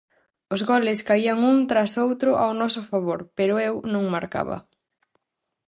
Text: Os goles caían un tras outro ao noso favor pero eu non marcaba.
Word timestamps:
Os 0.53 0.61
goles 0.71 0.99
caían 1.07 1.37
un 1.53 1.57
tras 1.71 1.91
outro 2.05 2.29
ao 2.43 2.51
noso 2.61 2.81
favor 2.91 3.19
pero 3.37 3.53
eu 3.67 3.75
non 3.93 4.13
marcaba. 4.15 4.57